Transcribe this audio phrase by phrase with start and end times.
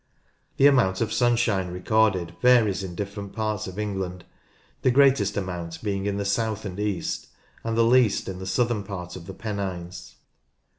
[0.57, 4.25] The amount of sunshine recorded varies in different parts of England,
[4.81, 7.27] the greatest amount being in the south and east,
[7.63, 10.15] and the least in the southern part of the Pennines.